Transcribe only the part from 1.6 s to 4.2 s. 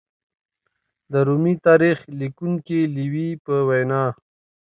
تاریخ لیکونکي لېوي په وینا